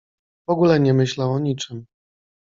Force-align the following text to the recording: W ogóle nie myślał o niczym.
W 0.47 0.51
ogóle 0.51 0.79
nie 0.79 0.93
myślał 0.93 1.31
o 1.33 1.39
niczym. 1.39 1.85